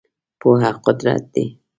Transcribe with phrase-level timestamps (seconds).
[0.39, 1.45] پوهه قدرت دی.